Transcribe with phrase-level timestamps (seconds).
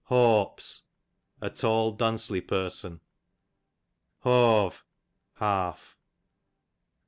[0.05, 0.81] Hawps,
[1.41, 3.01] a tall duncely person.
[4.23, 4.81] Hawve,
[5.35, 5.99] half.